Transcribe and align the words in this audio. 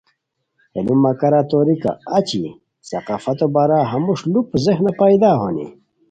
ہے 0.73 0.79
لو 0.85 0.93
مہ 1.03 1.11
کارہ 1.19 1.41
توریکا 1.49 1.91
اچی 2.17 2.41
ثقافتو 2.89 3.47
بارا 3.53 3.79
ہموݰ 3.91 4.19
ُلو 4.31 4.41
ذہنہ 4.63 4.91
پیدا 4.99 5.31
ہونی 5.39 5.67